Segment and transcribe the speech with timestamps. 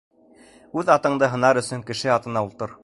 [0.81, 2.79] Үҙ атыңды һынар өсөн кеше атына ултыр.